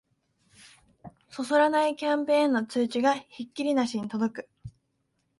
[1.29, 4.49] そそらないキャンペーンの通知がひっきりなしに届く